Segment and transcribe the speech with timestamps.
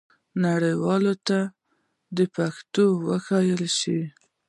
[0.45, 1.37] نړیوالو ته
[2.15, 3.99] دې پښتو وښودل سي.